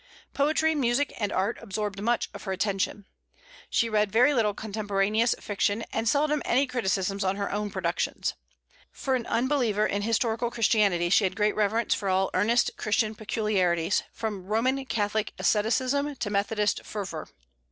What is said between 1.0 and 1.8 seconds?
and art